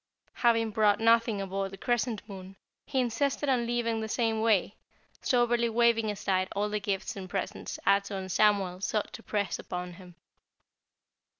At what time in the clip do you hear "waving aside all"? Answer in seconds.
5.69-6.69